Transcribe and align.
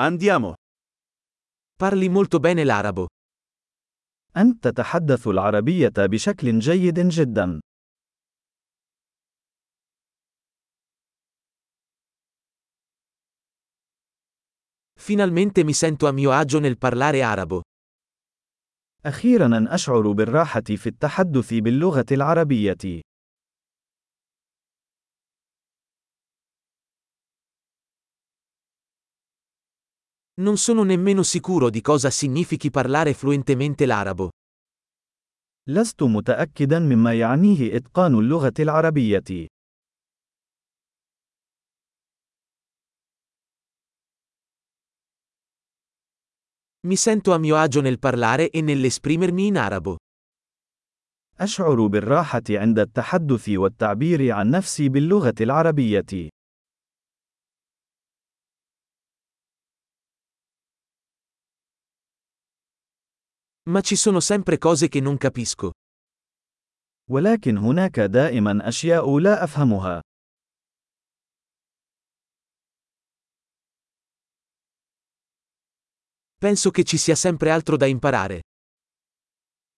Andiamo. 0.00 0.54
Parli 1.74 2.08
molto 2.08 2.38
bene 2.38 2.62
l'arabo. 2.62 3.06
أنت 4.36 4.68
تتحدث 4.68 5.26
العربية 5.28 5.92
بشكل 5.96 6.58
جيد 6.58 7.00
جدا. 7.00 7.60
Finalmente 14.94 15.64
mi 15.64 15.72
sento 15.72 16.06
a 16.06 16.12
mio 16.12 16.30
agio 16.30 16.60
nel 16.60 16.78
parlare 16.78 17.22
arabo. 17.22 17.62
أخيرا 19.04 19.74
أشعر 19.74 20.12
بالراحة 20.12 20.60
في 20.60 20.86
التحدث 20.86 21.54
باللغة 21.54 22.06
العربية. 22.12 23.02
Non 30.41 30.57
sono 30.57 30.83
nemmeno 30.83 31.21
sicuro 31.23 31.69
di 31.69 31.81
cosa 31.81 32.09
significhi 32.09 32.71
parlare 32.71 33.13
fluentemente 33.13 33.85
l'arabo. 33.85 34.29
لست 35.67 36.03
متأكدا 36.03 36.79
مما 36.79 37.13
يعنيه 37.13 37.77
إتقان 37.77 38.15
اللغة 38.15 38.53
العربية. 38.59 39.47
Mi 46.87 46.97
sento 46.97 47.31
a 47.31 47.37
mio 47.37 47.55
agio 47.55 47.79
nel 47.79 47.97
parlare 47.97 48.49
e 48.49 48.61
nell'esprimermi 48.61 49.47
in 49.47 49.57
arabo. 49.57 49.95
أشعر 51.39 51.87
بالراحة 51.87 52.43
عند 52.49 52.79
التحدث 52.79 53.49
والتعبير 53.49 54.31
عن 54.31 54.49
نفسي 54.49 54.89
باللغة 54.89 55.35
العربية. 55.41 56.29
Ma 63.69 63.81
ci 63.81 63.95
sono 63.95 64.19
sempre 64.19 64.57
cose 64.57 64.87
che 64.87 64.99
non 64.99 65.17
capisco. 65.17 65.71
ولكن 67.09 67.57
هناك 67.57 67.99
دائما 67.99 68.67
أشياء 68.67 69.19
لا 69.19 69.43
أفهمها. 69.43 70.01
Penso 76.37 76.71
che 76.71 76.83
ci 76.83 76.97
sia 76.97 77.15
sempre 77.15 77.51
altro 77.51 77.77
da 77.77 77.85
imparare. 77.85 78.41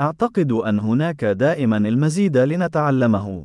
أعتقد 0.00 0.52
أن 0.52 0.78
هناك 0.78 1.24
دائما 1.24 1.76
المزيد 1.76 2.36
لنتعلمه. 2.36 3.44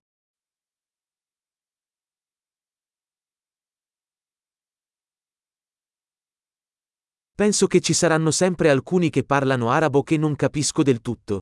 Penso 7.39 7.69
che 7.69 7.79
ci 7.79 7.93
saranno 7.93 8.33
sempre 8.33 8.69
alcuni 8.69 9.11
che 9.11 9.23
parlano 9.23 9.71
arabo 9.71 10.03
che 10.03 10.17
non 10.17 10.35
capisco 10.35 10.83
del 10.83 11.01
tutto. 11.01 11.39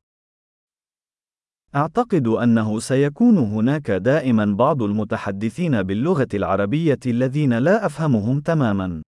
أعتقد 1.75 2.27
أنه 2.27 2.81
سيكون 2.81 3.39
هناك 3.39 3.91
دائما 3.91 4.45
بعض 4.57 4.83
المتحدثين 4.83 5.83
باللغة 5.83 6.29
العربية 6.35 6.99
الذين 7.07 7.59
لا 7.59 7.87
أفهمهم 7.87 8.41
تماما. 8.41 9.01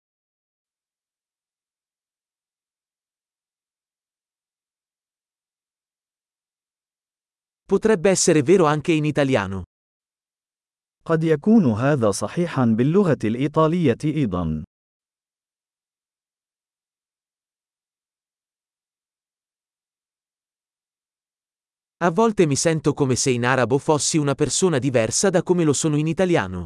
Potrebbe 7.66 8.10
essere 8.10 8.42
vero 8.42 8.64
anche 8.64 8.92
in 8.92 9.04
italiano. 9.04 9.62
قد 11.04 11.24
يكون 11.24 11.64
هذا 11.72 12.10
صحيحا 12.10 12.64
باللغة 12.64 13.18
الإيطالية 13.24 13.98
أيضا. 14.04 14.64
A 22.03 22.09
volte 22.09 22.45
mi 22.45 22.55
sento 22.55 22.93
come 22.93 23.15
se 23.15 23.29
in 23.29 23.45
arabo 23.45 23.77
fossi 23.77 24.17
una 24.17 24.35
persona 24.35 24.77
diversa 24.77 25.29
da 25.29 25.41
come 25.41 25.63
lo 25.63 25.73
sono 25.73 25.95
in 25.97 26.07
italiano. 26.07 26.65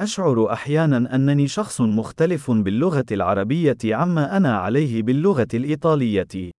أشعر 0.00 0.52
أحيانا 0.52 1.14
أنني 1.14 1.48
شخص 1.48 1.80
مختلف 1.80 2.50
باللغة 2.50 3.04
العربية 3.10 3.76
عما 3.84 4.36
أنا 4.36 4.56
عليه 4.58 5.02
باللغة 5.02 5.48
الإيطالية. 5.54 6.50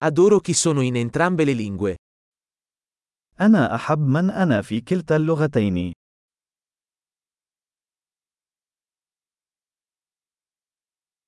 Adoro 0.00 0.40
chi 0.40 0.54
sono 0.54 0.80
in 0.80 0.96
entrambe 0.96 1.44
le 1.44 1.52
lingue. 1.52 1.96
أنا 3.40 3.74
أحب 3.74 3.98
من 3.98 4.30
أنا 4.30 4.62
في 4.62 4.80
كلتا 4.80 5.16
اللغتين. 5.16 5.92